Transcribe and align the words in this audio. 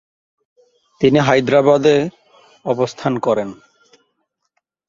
তিনি 1.01 1.19
হায়দ্রাবাদে 1.19 1.95
অবস্থান 2.65 3.13
করেন। 3.19 3.49